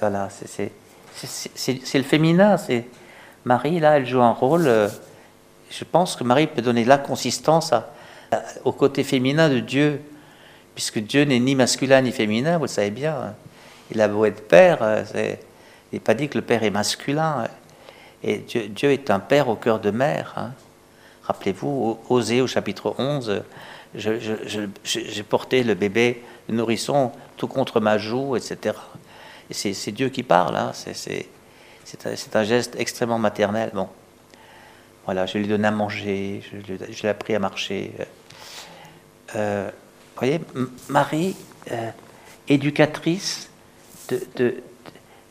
voilà 0.00 0.28
c'est 0.28 0.70
le 1.22 2.02
féminin, 2.02 2.56
c'est 2.56 2.86
Marie, 3.44 3.80
là, 3.80 3.96
elle 3.96 4.06
joue 4.06 4.20
un 4.20 4.32
rôle, 4.32 4.66
euh, 4.66 4.88
je 5.70 5.84
pense 5.84 6.14
que 6.14 6.24
Marie 6.24 6.46
peut 6.46 6.62
donner 6.62 6.84
la 6.84 6.98
consistance 6.98 7.72
au 8.64 8.72
côté 8.72 9.02
féminin 9.02 9.48
de 9.48 9.60
Dieu, 9.60 10.00
puisque 10.74 10.98
Dieu 10.98 11.24
n'est 11.24 11.40
ni 11.40 11.54
masculin 11.54 12.02
ni 12.02 12.12
féminin, 12.12 12.58
vous 12.58 12.64
le 12.64 12.68
savez 12.68 12.90
bien. 12.90 13.14
Hein. 13.14 13.34
Il 13.90 14.00
a 14.00 14.08
beau 14.08 14.24
être 14.24 14.46
père, 14.46 14.78
euh, 14.82 15.04
il 15.14 15.94
n'est 15.94 16.00
pas 16.00 16.14
dit 16.14 16.28
que 16.28 16.38
le 16.38 16.44
père 16.44 16.62
est 16.62 16.70
masculin. 16.70 17.44
Hein. 17.44 17.48
Et 18.22 18.38
Dieu, 18.38 18.92
est 18.92 19.10
un 19.10 19.20
père 19.20 19.48
au 19.48 19.56
cœur 19.56 19.80
de 19.80 19.90
mère. 19.90 20.34
Hein. 20.36 20.50
Rappelez-vous, 21.24 21.98
Osée 22.08 22.42
au 22.42 22.46
chapitre 22.46 22.94
11, 22.98 23.42
j'ai 23.94 25.22
porté 25.22 25.64
le 25.64 25.74
bébé, 25.74 26.22
le 26.48 26.56
nourrisson, 26.56 27.12
tout 27.36 27.48
contre 27.48 27.80
ma 27.80 27.96
joue, 27.96 28.36
etc. 28.36 28.74
C'est 29.50 29.92
Dieu 29.92 30.08
qui 30.08 30.22
parle, 30.22 30.56
hein. 30.56 30.72
c'est 30.72 32.36
un 32.36 32.44
geste 32.44 32.76
extrêmement 32.78 33.18
maternel. 33.18 33.70
Bon, 33.74 33.88
voilà, 35.04 35.26
je 35.26 35.38
lui 35.38 35.48
donne 35.48 35.64
à 35.64 35.70
manger, 35.70 36.42
je, 36.52 37.02
l'ai 37.02 37.08
appris 37.08 37.34
à 37.34 37.38
marcher. 37.38 37.92
Euh, 39.34 39.70
vous 39.70 40.18
voyez, 40.18 40.40
Marie, 40.88 41.36
euh, 41.72 41.90
éducatrice 42.48 43.50
de, 44.08 44.62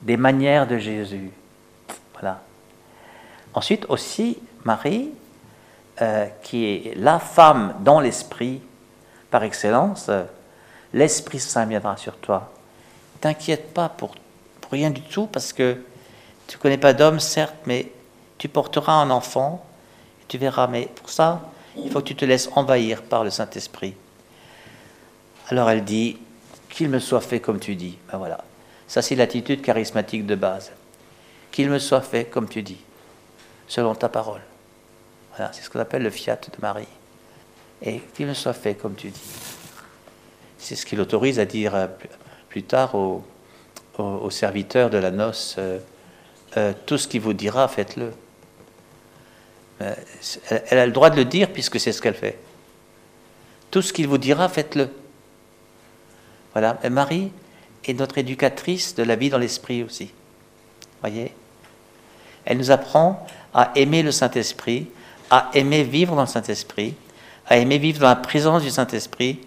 des 0.01 0.17
manières 0.17 0.67
de 0.67 0.77
Jésus. 0.77 1.31
Voilà. 2.13 2.41
Ensuite 3.53 3.85
aussi, 3.89 4.38
Marie, 4.63 5.11
euh, 6.01 6.25
qui 6.43 6.65
est 6.65 6.93
la 6.95 7.19
femme 7.19 7.75
dans 7.79 7.99
l'esprit 7.99 8.61
par 9.29 9.43
excellence, 9.43 10.09
l'Esprit 10.93 11.39
Saint 11.39 11.65
viendra 11.65 11.97
sur 11.97 12.17
toi. 12.17 12.51
T'inquiète 13.21 13.73
pas 13.73 13.89
pour, 13.89 14.15
rien 14.71 14.89
du 14.89 15.01
tout 15.01 15.27
parce 15.27 15.53
que 15.53 15.77
tu 16.47 16.57
connais 16.57 16.77
pas 16.77 16.93
d'homme, 16.93 17.19
certes, 17.19 17.55
mais 17.65 17.91
tu 18.38 18.47
porteras 18.47 18.93
un 18.93 19.09
enfant 19.09 19.65
et 20.21 20.25
tu 20.27 20.38
verras. 20.38 20.67
Mais 20.67 20.88
pour 20.95 21.09
ça, 21.09 21.41
il 21.77 21.91
faut 21.91 21.99
que 21.99 22.05
tu 22.05 22.15
te 22.15 22.25
laisses 22.25 22.49
envahir 22.55 23.03
par 23.03 23.23
le 23.23 23.29
Saint-Esprit. 23.29 23.95
Alors 25.49 25.69
elle 25.69 25.83
dit, 25.83 26.17
qu'il 26.69 26.89
me 26.89 26.99
soit 26.99 27.21
fait 27.21 27.39
comme 27.39 27.59
tu 27.59 27.75
dis. 27.75 27.97
Ben 28.11 28.17
voilà. 28.17 28.43
Ça, 28.88 29.01
c'est 29.01 29.15
l'attitude 29.15 29.61
charismatique 29.61 30.25
de 30.25 30.35
base. 30.35 30.71
Qu'il 31.51 31.69
me 31.69 31.79
soit 31.79 32.01
fait 32.01 32.25
comme 32.25 32.47
tu 32.47 32.61
dis, 32.61 32.79
selon 33.67 33.95
ta 33.95 34.07
parole 34.07 34.41
c'est 35.51 35.63
ce 35.63 35.69
qu'on 35.69 35.79
appelle 35.79 36.03
le 36.03 36.09
fiat 36.09 36.35
de 36.35 36.61
Marie. 36.61 36.88
Et 37.81 38.01
qu'il 38.13 38.27
me 38.27 38.33
soit 38.33 38.53
fait 38.53 38.75
comme 38.75 38.95
tu 38.95 39.09
dis. 39.09 39.21
C'est 40.57 40.75
ce 40.75 40.85
qui 40.85 40.95
l'autorise 40.95 41.39
à 41.39 41.45
dire 41.45 41.75
euh, 41.75 41.88
plus 42.49 42.63
tard 42.63 42.95
aux, 42.95 43.23
serviteurs 44.29 44.89
de 44.89 44.97
la 44.97 45.11
noce 45.11 45.55
euh, 45.57 45.79
euh, 46.57 46.73
tout 46.85 46.97
ce 46.97 47.07
qu'il 47.07 47.21
vous 47.21 47.33
dira, 47.33 47.67
faites-le. 47.67 48.11
elle 49.79 50.77
a 50.77 50.85
le 50.85 50.91
droit 50.91 51.09
de 51.09 51.15
le 51.15 51.25
dire 51.25 51.51
puisque 51.51 51.79
c'est 51.79 51.91
ce 51.91 52.01
qu'elle 52.01 52.15
fait. 52.15 52.39
Tout 53.71 53.81
ce 53.81 53.93
qu'il 53.93 54.07
vous 54.07 54.17
dira, 54.17 54.49
faites-le. 54.49 54.89
Voilà. 56.53 56.79
Et 56.83 56.89
Marie 56.89 57.31
est 57.85 57.93
notre 57.93 58.17
éducatrice 58.17 58.95
de 58.95 59.03
la 59.03 59.15
vie 59.15 59.29
dans 59.29 59.37
l'esprit 59.37 59.83
aussi. 59.83 60.11
Voyez? 61.01 61.33
Elle 62.45 62.57
nous 62.57 62.71
apprend 62.71 63.25
à 63.53 63.71
aimer 63.75 64.01
le 64.01 64.11
Saint-Esprit, 64.11 64.87
à 65.29 65.49
aimer 65.53 65.83
vivre 65.83 66.15
dans 66.15 66.21
le 66.21 66.27
Saint-Esprit, 66.27 66.95
à 67.47 67.57
aimer 67.57 67.77
vivre 67.77 67.99
dans 67.99 68.07
la 68.07 68.15
présence 68.15 68.63
du 68.63 68.69
Saint-Esprit 68.69 69.39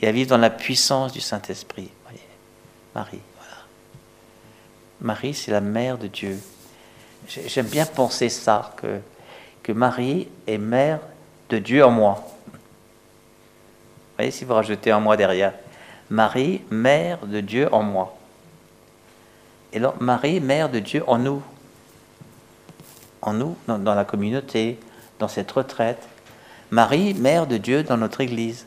et 0.00 0.08
à 0.08 0.12
vivre 0.12 0.30
dans 0.30 0.38
la 0.38 0.50
puissance 0.50 1.12
du 1.12 1.20
Saint-Esprit. 1.20 1.90
Marie, 2.94 3.20
voilà. 3.36 3.56
Marie, 5.00 5.34
c'est 5.34 5.50
la 5.50 5.60
mère 5.60 5.98
de 5.98 6.06
Dieu. 6.06 6.38
J'aime 7.28 7.66
bien 7.66 7.86
penser 7.86 8.28
ça, 8.28 8.74
que, 9.62 9.72
Marie 9.72 10.28
est 10.46 10.58
mère 10.58 11.00
de 11.48 11.58
Dieu 11.58 11.84
en 11.84 11.90
moi. 11.90 12.22
Vous 12.46 12.58
voyez, 14.18 14.30
si 14.30 14.44
vous 14.44 14.54
rajoutez 14.54 14.92
en 14.92 15.00
moi 15.00 15.16
derrière. 15.16 15.54
Marie, 16.10 16.60
mère 16.70 17.26
de 17.26 17.40
Dieu 17.40 17.72
en 17.72 17.82
moi. 17.82 18.16
Et 19.72 19.78
alors, 19.78 20.00
Marie, 20.00 20.40
mère 20.40 20.68
de 20.68 20.78
Dieu 20.78 21.02
en 21.08 21.18
nous. 21.18 21.42
En 23.22 23.32
nous, 23.32 23.56
dans 23.66 23.94
la 23.94 24.04
communauté, 24.04 24.78
dans 25.18 25.28
cette 25.28 25.50
retraite. 25.50 26.06
Marie, 26.70 27.14
mère 27.14 27.46
de 27.46 27.56
Dieu 27.56 27.82
dans 27.82 27.96
notre 27.96 28.20
Église. 28.20 28.66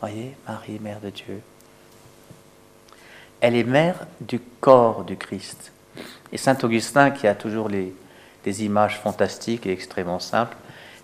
Voyez, 0.00 0.36
Marie, 0.46 0.78
mère 0.80 1.00
de 1.00 1.10
Dieu. 1.10 1.40
Elle 3.46 3.56
est 3.56 3.64
mère 3.64 4.06
du 4.22 4.40
corps 4.40 5.04
du 5.04 5.18
Christ. 5.18 5.70
Et 6.32 6.38
Saint 6.38 6.56
Augustin, 6.62 7.10
qui 7.10 7.26
a 7.26 7.34
toujours 7.34 7.68
des 7.68 8.64
images 8.64 8.98
fantastiques 8.98 9.66
et 9.66 9.70
extrêmement 9.70 10.18
simples, 10.18 10.56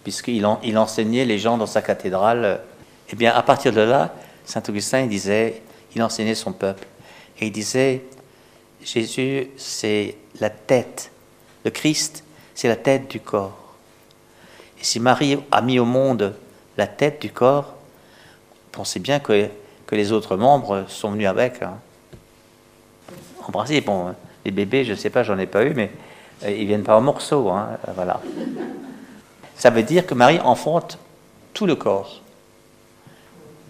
puisqu'il 0.03 0.47
il 0.63 0.79
enseignait 0.79 1.27
les 1.27 1.39
gens 1.39 1.59
dans 1.59 1.67
sa 1.67 1.83
cathédrale, 1.83 2.63
eh 3.11 3.17
bien, 3.17 3.35
à 3.35 3.43
partir 3.43 3.75
de 3.75 3.83
là, 3.83 4.15
Saint 4.47 4.63
Augustin, 4.71 5.01
il 5.01 5.11
disait, 5.11 5.61
il 5.95 6.03
enseignait 6.03 6.35
son 6.35 6.55
peuple. 6.55 6.87
Et 7.39 7.49
il 7.49 7.53
disait, 7.53 8.05
Jésus, 8.83 9.49
c'est 9.59 10.17
la 10.41 10.49
tête. 10.49 11.11
Le 11.67 11.71
Christ, 11.71 12.25
c'est 12.55 12.69
la 12.69 12.77
tête 12.77 13.11
du 13.11 13.21
corps. 13.21 13.75
Et 14.81 14.85
si 14.85 14.99
Marie 14.99 15.39
a 15.53 15.61
mis 15.61 15.79
au 15.79 15.85
monde 15.85 16.35
la 16.79 16.87
tête 16.87 17.21
du 17.21 17.29
corps, 17.29 17.75
pensez 18.73 18.99
bien 18.99 19.21
que, 19.21 19.51
que 19.87 19.95
les 19.95 20.11
autres 20.11 20.39
membres 20.39 20.87
sont 20.89 21.11
venus 21.11 21.29
avec. 21.29 21.61
Hein. 21.61 21.79
En 23.51 23.53
principe, 23.53 23.87
bon, 23.87 24.15
les 24.45 24.53
bébés, 24.53 24.85
je 24.85 24.93
ne 24.93 24.97
sais 24.97 25.11
pas, 25.11 25.25
j'en 25.25 25.37
ai 25.37 25.47
pas 25.47 25.65
eu, 25.65 25.75
mais 25.75 25.91
euh, 26.45 26.53
ils 26.53 26.69
viennent 26.69 26.85
pas 26.85 26.97
en 26.97 27.01
morceaux. 27.01 27.49
Hein, 27.49 27.71
voilà. 27.97 28.21
Ça 29.57 29.71
veut 29.71 29.83
dire 29.83 30.07
que 30.07 30.15
Marie 30.15 30.39
enfante 30.39 31.01
tout 31.53 31.67
le 31.67 31.75
corps. 31.75 32.23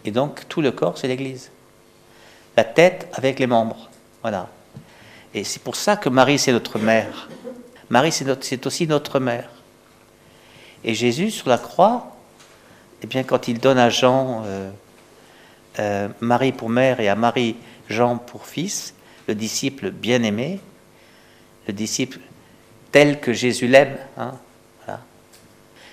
Et 0.04 0.10
donc, 0.10 0.46
tout 0.50 0.60
le 0.60 0.70
corps, 0.70 0.98
c'est 0.98 1.08
l'Église. 1.08 1.50
La 2.58 2.64
tête 2.64 3.08
avec 3.14 3.38
les 3.38 3.46
membres. 3.46 3.88
Voilà. 4.20 4.50
Et 5.32 5.44
c'est 5.44 5.62
pour 5.62 5.76
ça 5.76 5.96
que 5.96 6.10
Marie, 6.10 6.38
c'est 6.38 6.52
notre 6.52 6.78
mère. 6.78 7.30
Marie, 7.88 8.12
c'est 8.12 8.66
aussi 8.66 8.86
notre 8.86 9.18
mère. 9.18 9.48
Et 10.84 10.92
Jésus, 10.92 11.30
sur 11.30 11.48
la 11.48 11.56
croix, 11.56 12.18
eh 13.02 13.06
bien, 13.06 13.22
quand 13.22 13.48
il 13.48 13.58
donne 13.60 13.78
à 13.78 13.88
Jean 13.88 14.42
euh, 14.44 14.70
euh, 15.78 16.08
Marie 16.20 16.52
pour 16.52 16.68
mère 16.68 17.00
et 17.00 17.08
à 17.08 17.14
Marie 17.14 17.56
Jean 17.88 18.18
pour 18.18 18.44
fils, 18.44 18.92
le 19.30 19.36
disciple 19.36 19.92
bien-aimé, 19.92 20.58
le 21.68 21.72
disciple 21.72 22.18
tel 22.90 23.20
que 23.20 23.32
Jésus 23.32 23.68
l'aime, 23.68 23.96
hein, 24.16 24.34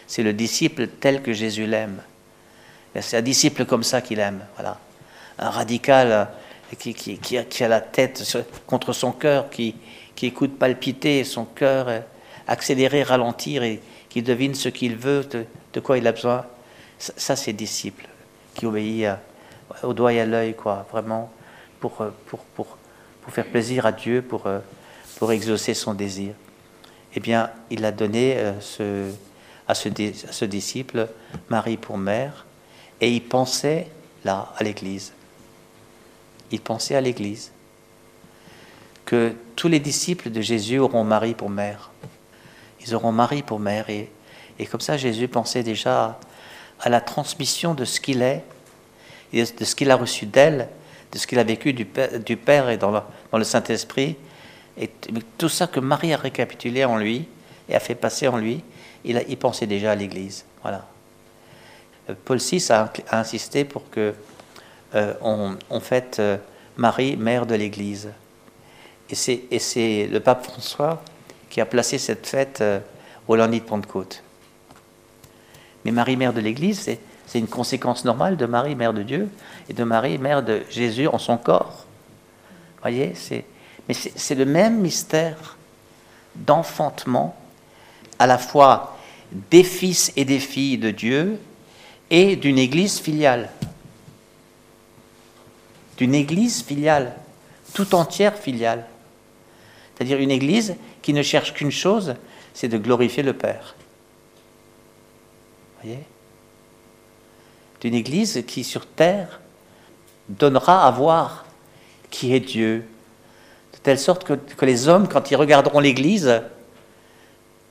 c'est 0.07 0.23
le 0.23 0.33
disciple 0.33 0.87
tel 0.87 1.21
que 1.21 1.33
Jésus 1.33 1.67
l'aime. 1.67 2.01
C'est 2.99 3.17
un 3.17 3.21
disciple 3.21 3.65
comme 3.65 3.83
ça 3.83 4.01
qu'il 4.01 4.17
aime, 4.17 4.43
voilà. 4.55 4.79
Un 5.37 5.51
radical 5.51 6.11
euh, 6.11 6.75
qui, 6.79 7.37
a, 7.37 7.67
la 7.67 7.79
tête 7.81 8.23
contre 8.65 8.91
son 8.91 9.11
cœur, 9.11 9.51
qui, 9.51 9.75
écoute 10.23 10.57
palpiter 10.57 11.23
son 11.23 11.45
cœur, 11.45 12.03
accélérer, 12.47 13.03
ralentir 13.03 13.61
et 13.61 13.81
qui 14.09 14.23
devine 14.23 14.55
ce 14.55 14.69
qu'il 14.69 14.95
veut, 14.95 15.27
de, 15.73 15.79
quoi 15.79 15.99
il 15.99 16.07
a 16.07 16.11
besoin. 16.11 16.43
Ça, 16.97 17.35
c'est 17.35 17.53
disciple 17.53 18.07
qui 18.55 18.65
obéit 18.65 19.09
au 19.83 19.93
doigt 19.93 20.11
et 20.11 20.21
à 20.21 20.25
l'œil, 20.25 20.55
quoi, 20.55 20.87
vraiment, 20.91 21.31
pour, 21.79 22.01
euh, 22.01 22.09
pour, 22.25 22.39
pour, 22.39 22.77
pour, 23.27 23.33
faire 23.33 23.47
plaisir 23.47 23.85
à 23.85 23.91
Dieu, 23.91 24.21
pour, 24.21 24.47
euh, 24.47 24.59
pour 25.17 25.33
exaucer 25.33 25.73
son 25.73 25.93
désir. 25.93 26.33
Eh 27.13 27.19
bien, 27.19 27.49
il 27.69 27.83
a 27.83 27.91
donné 27.91 28.37
euh, 28.37 28.57
ce, 28.61 29.11
à, 29.67 29.75
ce, 29.75 29.89
ce 30.31 30.45
disciple 30.45 31.09
Marie 31.49 31.75
pour 31.75 31.97
mère, 31.97 32.45
et 33.01 33.11
il 33.11 33.21
pensait 33.21 33.89
là, 34.23 34.53
à 34.57 34.63
l'Église. 34.63 35.11
Il 36.51 36.61
pensait 36.61 36.95
à 36.95 37.01
l'Église. 37.01 37.51
Que 39.03 39.35
tous 39.57 39.67
les 39.67 39.81
disciples 39.81 40.29
de 40.29 40.39
Jésus 40.39 40.79
auront 40.79 41.03
Marie 41.03 41.33
pour 41.33 41.49
mère. 41.49 41.91
Ils 42.85 42.95
auront 42.95 43.11
Marie 43.11 43.43
pour 43.43 43.59
mère. 43.59 43.89
Et, 43.89 44.09
et 44.57 44.65
comme 44.65 44.79
ça, 44.79 44.95
Jésus 44.95 45.27
pensait 45.27 45.63
déjà 45.63 46.17
à, 46.79 46.89
la 46.89 47.01
transmission 47.01 47.73
de 47.73 47.83
ce 47.83 47.99
qu'il 47.99 48.21
est, 48.21 48.43
et 49.33 49.43
de 49.43 49.65
ce 49.65 49.75
qu'il 49.75 49.91
a 49.91 49.97
reçu 49.97 50.25
d'elle, 50.25 50.69
de 51.11 51.17
ce 51.17 51.27
qu'il 51.27 51.39
a 51.39 51.43
vécu 51.43 51.73
du 51.73 51.85
Père, 51.85 52.69
et 52.69 52.77
dans 52.77 53.03
le, 53.33 53.43
Saint-Esprit. 53.43 54.15
Et 54.79 54.89
tout 55.37 55.49
ça 55.49 55.67
que 55.67 55.79
Marie 55.79 56.13
a 56.13 56.17
récapitulé 56.17 56.85
en 56.85 56.97
lui 56.97 57.27
et 57.69 57.75
a 57.75 57.79
fait 57.79 57.95
passer 57.95 58.27
en 58.27 58.37
lui, 58.37 58.63
il, 59.03 59.17
a, 59.17 59.21
pensait 59.39 59.67
déjà 59.67 59.91
à 59.91 59.95
l'Église. 59.95 60.45
Voilà. 60.61 60.85
Euh, 62.09 62.13
Paul 62.25 62.37
VI 62.37 62.65
a, 62.69 62.91
insisté 63.11 63.65
pour 63.65 63.89
que 63.89 64.13
euh, 64.95 65.13
on, 65.21 65.79
fête 65.79 66.17
euh, 66.19 66.37
Marie, 66.77 67.17
mère 67.17 67.45
de 67.45 67.55
l'Église. 67.55 68.09
Et 69.09 69.15
c'est 69.15 70.07
le 70.07 70.19
pape 70.19 70.43
François 70.43 71.01
qui 71.49 71.61
a 71.61 71.65
placé 71.65 71.97
cette 71.97 72.27
fête 72.27 72.61
au 73.27 73.35
lundi 73.37 73.61
de 73.61 73.65
Pentecôte. 73.65 74.21
Mais 75.85 75.91
Marie, 75.91 76.17
mère 76.17 76.33
de 76.33 76.41
l'Église, 76.41 76.89
c'est, 77.27 77.39
une 77.39 77.47
conséquence 77.47 78.05
normale 78.05 78.37
de 78.37 78.45
Marie, 78.45 78.75
mère 78.75 78.93
de 78.93 79.03
Dieu, 79.03 79.29
et 79.69 79.73
de 79.73 79.83
Marie, 79.83 80.17
mère 80.17 80.43
de 80.43 80.63
Jésus 80.69 81.07
en 81.07 81.19
son 81.19 81.37
corps. 81.37 81.85
voyez 82.81 83.13
Mais 83.87 83.93
c'est, 83.93 84.13
c'est 84.15 84.35
le 84.35 84.45
même 84.45 84.79
mystère 84.79 85.57
d'enfantement, 86.35 87.35
à 88.19 88.27
la 88.27 88.37
fois 88.37 88.97
des 89.51 89.63
fils 89.63 90.11
et 90.15 90.25
des 90.25 90.39
filles 90.39 90.77
de 90.77 90.91
Dieu 90.91 91.39
et 92.09 92.35
d'une 92.35 92.57
Église 92.57 92.99
filiale. 92.99 93.49
D'une 95.97 96.15
Église 96.15 96.63
filiale, 96.63 97.15
tout 97.73 97.95
entière 97.95 98.37
filiale. 98.37 98.85
C'est-à-dire 99.95 100.19
une 100.19 100.31
Église 100.31 100.75
qui 101.01 101.13
ne 101.13 101.23
cherche 101.23 101.53
qu'une 101.53 101.71
chose, 101.71 102.15
c'est 102.53 102.67
de 102.67 102.77
glorifier 102.77 103.23
le 103.23 103.33
Père. 103.33 103.75
Voyez? 105.81 105.99
D'une 107.87 107.95
Église 107.95 108.43
qui 108.45 108.65
sur 108.65 108.85
terre 108.85 109.39
donnera 110.27 110.85
à 110.85 110.91
voir 110.91 111.45
qui 112.09 112.35
est 112.35 112.41
Dieu, 112.41 112.85
de 113.71 113.77
telle 113.81 113.97
sorte 113.97 114.25
que, 114.25 114.33
que 114.33 114.65
les 114.65 114.89
hommes, 114.89 115.07
quand 115.07 115.31
ils 115.31 115.37
regarderont 115.37 115.79
l'Église, 115.79 116.41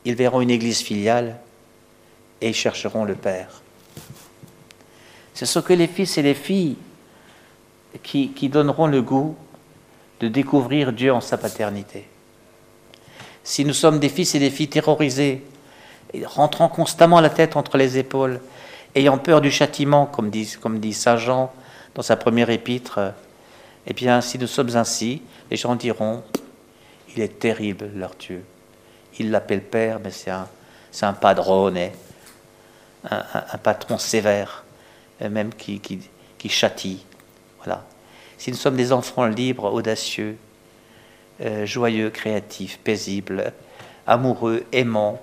ils 0.07 0.15
verront 0.15 0.41
une 0.41 0.49
Église 0.49 0.81
filiale 0.81 1.37
et 2.41 2.49
ils 2.49 2.55
chercheront 2.55 3.05
le 3.05 3.15
Père. 3.15 3.61
Ce 5.35 5.45
sont 5.45 5.61
que 5.61 5.75
les 5.75 5.87
fils 5.87 6.17
et 6.17 6.23
les 6.23 6.33
filles 6.33 6.79
qui, 8.03 8.31
qui 8.31 8.49
donneront 8.49 8.87
le 8.87 9.03
goût 9.03 9.37
de 10.21 10.29
découvrir 10.29 10.95
Dieu 10.95 11.13
en 11.13 11.21
sa 11.21 11.37
paternité. 11.37 12.09
Si 13.45 13.67
nous 13.67 13.75
sommes 13.75 13.99
des 13.99 14.09
fils 14.09 14.35
et 14.35 14.39
des 14.39 14.49
filles 14.49 14.71
terrorisés, 14.71 15.45
rentrant 16.25 16.71
constamment 16.71 17.21
la 17.21 17.29
tête 17.29 17.55
entre 17.55 17.77
les 17.77 17.99
épaules, 17.99 18.41
ayant 18.97 19.19
peur 19.19 19.41
du 19.41 19.51
châtiment, 19.51 20.07
comme 20.07 20.31
dit, 20.31 20.93
Saint 20.95 21.17
Jean 21.17 21.53
dans 21.95 22.03
sa 22.03 22.17
première 22.17 22.51
épître, 22.51 22.99
eh 23.87 23.95
bien, 23.95 24.21
si 24.21 24.39
nous 24.39 24.47
sommes 24.47 24.75
ainsi, 24.75 25.23
les 25.51 25.57
gens 25.57 25.77
diront, 25.77 26.23
il 27.15 27.23
est 27.23 27.39
terrible 27.39 27.91
leur 27.95 28.15
Dieu. 28.15 28.45
Il 29.19 29.31
l'appelle 29.31 29.63
Père, 29.63 30.01
mais 30.03 30.11
c'est 30.11 30.31
un, 30.31 30.49
un 31.03 31.13
padrone, 31.13 31.79
un, 33.09 33.25
un, 33.53 33.59
patron 33.59 33.99
sévère, 33.99 34.65
même 35.21 35.55
qui, 35.55 35.79
qui, 35.81 36.01
qui 36.39 36.49
châtie. 36.49 37.05
Voilà. 37.59 37.85
Si 38.39 38.51
nous 38.51 38.57
sommes 38.57 38.77
des 38.77 38.93
enfants 38.93 39.27
libres, 39.27 39.73
audacieux, 39.73 40.37
euh, 41.41 41.65
joyeux, 41.67 42.11
créatifs, 42.11 42.79
paisibles, 42.79 43.53
amoureux, 44.07 44.65
aimants, 44.73 45.23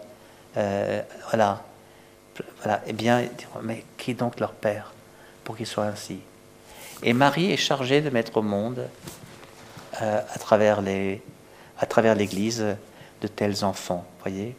euh, 0.57 1.01
voilà, 1.29 1.63
voilà, 2.61 2.81
eh 2.87 2.93
bien, 2.93 3.23
mais 3.61 3.83
qui 3.97 4.13
donc 4.13 4.39
leur 4.39 4.53
Père 4.53 4.93
pour 5.43 5.57
qu'ils 5.57 5.67
soient 5.67 5.85
ainsi? 5.85 6.19
Et 7.03 7.13
Marie 7.13 7.51
est 7.51 7.57
chargée 7.57 8.01
de 8.01 8.09
mettre 8.09 8.37
au 8.37 8.41
monde, 8.41 8.87
euh, 10.01 10.21
à 10.33 10.39
travers 10.39 10.81
les, 10.81 11.21
à 11.77 11.85
travers 11.85 12.15
l'Église, 12.15 12.75
de 13.21 13.27
tels 13.27 13.63
enfants, 13.63 14.05
voyez? 14.21 14.55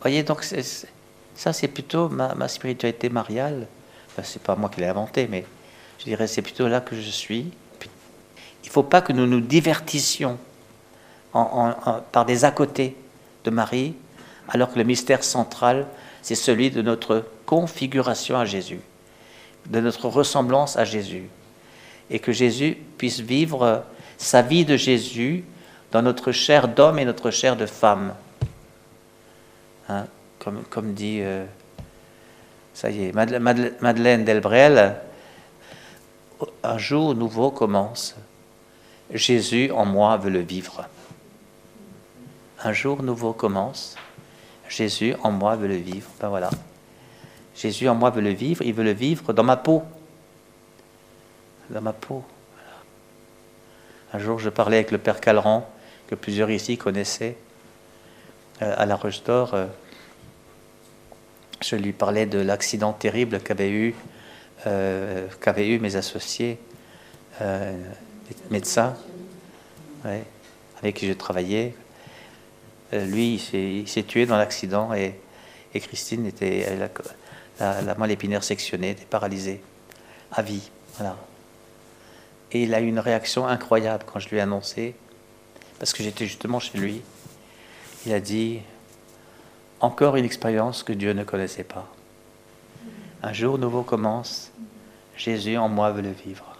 Voyez, 0.00 0.22
donc 0.22 0.44
ça 0.44 1.52
c'est 1.52 1.68
plutôt 1.68 2.08
ma, 2.08 2.48
spiritualité 2.48 3.08
mariale. 3.08 3.66
Enfin, 4.08 4.22
c'est 4.24 4.42
pas 4.42 4.54
moi 4.54 4.70
qui 4.70 4.80
l'ai 4.80 4.86
inventé, 4.86 5.26
mais 5.28 5.44
je 5.98 6.04
dirais 6.04 6.26
c'est 6.26 6.42
plutôt 6.42 6.68
là 6.68 6.80
que 6.80 6.94
je 6.94 7.10
suis. 7.10 7.50
Il 8.64 8.70
faut 8.70 8.82
pas 8.82 9.00
que 9.00 9.12
nous 9.12 9.26
nous 9.26 9.40
divertissions 9.40 10.38
par 11.32 12.24
des 12.26 12.44
à 12.44 12.50
côté 12.50 12.96
de 13.44 13.50
Marie, 13.50 13.94
alors 14.48 14.72
que 14.72 14.78
le 14.78 14.84
mystère 14.84 15.22
central, 15.22 15.86
c'est 16.22 16.34
celui 16.34 16.70
de 16.70 16.82
notre 16.82 17.24
configuration 17.46 18.38
à 18.38 18.44
Jésus, 18.44 18.80
de 19.66 19.80
notre 19.80 20.08
ressemblance 20.08 20.76
à 20.76 20.84
Jésus. 20.84 21.28
Et 22.10 22.18
que 22.18 22.32
Jésus 22.32 22.78
puisse 22.96 23.20
vivre 23.20 23.84
sa 24.16 24.42
vie 24.42 24.64
de 24.64 24.76
Jésus 24.76 25.44
dans 25.92 26.02
notre 26.02 26.32
chair 26.32 26.68
d'homme 26.68 26.98
et 26.98 27.04
notre 27.04 27.30
chair 27.30 27.56
de 27.56 27.66
femme. 27.66 28.14
Hein, 29.88 30.06
comme, 30.70 30.94
dit, 30.94 31.20
euh, 31.20 31.44
Madeleine, 33.12 33.72
Madeleine 33.80 34.24
Delbrel, 34.24 34.96
un 36.62 36.78
jour 36.78 37.14
nouveau 37.14 37.50
commence. 37.50 38.16
Jésus 39.12 39.70
en 39.70 39.84
moi 39.84 40.16
veut 40.16 40.30
le 40.30 40.40
vivre. 40.40 40.86
Un 42.62 42.72
jour 42.72 43.02
nouveau 43.02 43.32
commence. 43.32 43.96
Jésus 44.68 45.14
en 45.22 45.30
moi 45.30 45.56
veut 45.56 45.68
le 45.68 45.76
vivre. 45.76 46.08
Ben 46.20 46.28
voilà. 46.28 46.50
Jésus 47.56 47.88
en 47.88 47.94
moi 47.94 48.10
veut 48.10 48.20
le 48.20 48.30
vivre. 48.30 48.62
Il 48.64 48.74
veut 48.74 48.84
le 48.84 48.92
vivre 48.92 49.32
dans 49.32 49.44
ma 49.44 49.56
peau. 49.56 49.82
Dans 51.70 51.80
ma 51.80 51.92
peau. 51.92 52.22
Un 54.12 54.18
jour, 54.18 54.38
je 54.38 54.48
parlais 54.48 54.76
avec 54.76 54.90
le 54.90 54.98
père 54.98 55.20
Calran, 55.20 55.68
que 56.06 56.14
plusieurs 56.14 56.50
ici 56.50 56.78
connaissaient, 56.78 57.36
euh, 58.62 58.74
à 58.76 58.86
la 58.86 58.96
Roche 58.96 59.22
d'Or. 59.22 59.52
Euh, 59.52 59.66
je 61.60 61.76
lui 61.76 61.92
parlais 61.92 62.26
de 62.26 62.38
l'accident 62.38 62.92
terrible 62.92 63.40
qu'avaient 63.40 63.70
eu, 63.70 63.94
euh, 64.66 65.26
qu'avaient 65.40 65.68
eu 65.68 65.78
mes 65.78 65.96
associés 65.96 66.58
euh, 67.40 67.76
médecins, 68.50 68.94
avec 70.80 70.94
qui 70.94 71.06
je 71.08 71.12
travaillais. 71.12 71.74
Euh, 72.92 73.04
lui, 73.04 73.40
il 73.52 73.88
s'est 73.88 74.02
tué 74.02 74.26
dans 74.26 74.36
l'accident 74.36 74.92
et, 74.94 75.14
Christine 75.74 76.26
était 76.26 76.76
la, 76.76 76.88
la, 77.60 77.82
la, 77.82 77.94
moelle 77.94 78.10
épinière 78.10 78.42
sectionnée, 78.42 78.90
était 78.90 79.04
paralysée 79.04 79.62
à 80.32 80.42
vie. 80.42 80.70
Voilà. 80.96 81.16
Et 82.50 82.64
il 82.64 82.74
a 82.74 82.80
eu 82.80 82.86
une 82.86 82.98
réaction 82.98 83.46
incroyable 83.46 84.04
quand 84.04 84.18
je 84.18 84.28
lui 84.28 84.38
ai 84.38 84.40
annoncé, 84.40 84.96
parce 85.78 85.92
que 85.92 86.02
j'étais 86.02 86.26
justement 86.26 86.58
chez 86.58 86.78
lui. 86.78 87.02
Il 88.06 88.12
a 88.12 88.18
dit 88.18 88.60
encore 89.80 90.16
une 90.16 90.24
expérience 90.24 90.82
que 90.82 90.92
Dieu 90.92 91.12
ne 91.12 91.22
connaissait 91.22 91.64
pas. 91.64 91.88
Un 93.22 93.32
jour 93.32 93.58
nouveau 93.58 93.82
commence. 93.82 94.50
Jésus 95.16 95.56
en 95.56 95.68
moi 95.68 95.90
veut 95.90 96.02
le 96.02 96.12
vivre. 96.12 96.56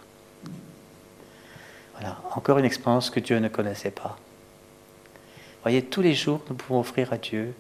Voilà, 1.95 2.19
encore 2.35 2.59
une 2.59 2.65
expérience 2.65 3.11
que 3.11 3.21
Dieu 3.21 3.39
ne 3.39 3.49
connaissait 3.49 3.91
pas. 3.91 4.17
Voyez, 5.63 5.83
tous 5.83 6.03
les 6.03 6.15
jours, 6.15 6.41
nous 6.49 6.57
pouvons 6.57 6.81
offrir 6.81 7.13
à 7.13 7.19
Dieu 7.19 7.55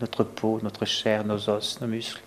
notre 0.00 0.24
peau, 0.24 0.60
notre 0.62 0.84
chair, 0.84 1.24
nos 1.24 1.48
os, 1.48 1.80
nos 1.80 1.86
muscles, 1.86 2.22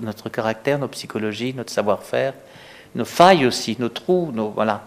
notre, 0.00 0.28
caractère, 0.28 0.78
nos 0.78 0.88
psychologies, 0.88 1.54
notre 1.54 1.72
savoir-faire, 1.72 2.34
nos 2.94 3.04
failles 3.04 3.46
aussi, 3.46 3.76
nos 3.78 3.88
trous, 3.88 4.30
nos 4.32 4.50
voilà. 4.50 4.84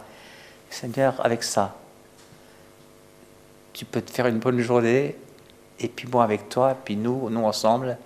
Seigneur, 0.70 1.24
avec 1.24 1.44
ça, 1.44 1.76
tu 3.72 3.86
peux 3.86 4.02
te 4.02 4.12
faire 4.12 4.28
une 4.28 4.40
bonne 4.40 4.60
journée, 4.60 5.16
et 5.80 5.88
puis 5.88 6.08
moi 6.08 6.24
avec 6.24 6.50
toi, 6.50 6.72
et 6.72 6.76
puis 6.84 6.96
nous, 6.96 7.30
nous 7.30 7.44
ensemble, 7.44 7.98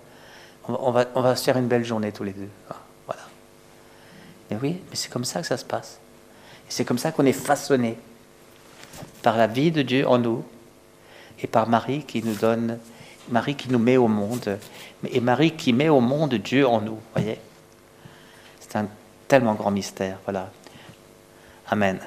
on 0.68 0.90
va, 0.90 1.36
se 1.36 1.44
faire 1.44 1.56
une 1.56 1.66
belle 1.66 1.84
journée 1.84 2.12
tous 2.12 2.24
les 2.24 2.32
deux. 2.32 2.48
Voilà. 3.06 3.22
Mais 4.50 4.58
oui, 4.62 4.80
mais 4.88 4.96
c'est 4.96 5.10
comme 5.10 5.24
ça 5.24 5.40
que 5.40 5.46
ça 5.46 5.56
se 5.56 5.64
passe. 5.64 5.98
Et 6.68 6.70
c'est 6.70 6.84
comme 6.84 6.98
ça 6.98 7.10
qu'on 7.12 7.26
est 7.26 7.32
façonné 7.32 7.98
par 9.22 9.36
la 9.36 9.46
vie 9.46 9.70
de 9.70 9.82
Dieu 9.82 10.06
en 10.06 10.18
nous 10.18 10.44
et 11.42 11.46
par 11.46 11.68
Marie 11.68 12.04
qui 12.04 12.22
nous 12.22 12.34
donne, 12.34 12.78
Marie 13.28 13.54
qui 13.54 13.70
nous 13.70 13.78
met 13.78 13.96
au 13.96 14.08
monde, 14.08 14.58
et 15.10 15.20
Marie 15.20 15.52
qui 15.52 15.72
met 15.72 15.88
au 15.88 16.00
monde 16.00 16.34
Dieu 16.34 16.66
en 16.66 16.80
nous. 16.80 16.98
Voyez, 17.14 17.38
c'est 18.58 18.76
un 18.76 18.88
tellement 19.28 19.54
grand 19.54 19.70
mystère. 19.70 20.18
Voilà. 20.24 20.50
Amen. 21.68 21.98